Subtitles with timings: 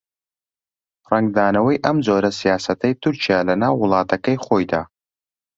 [1.09, 4.81] ڕەنگدانەوەی ئەم جۆرە سیاسەتەی تورکیا لەناو وڵاتەکەی خۆیدا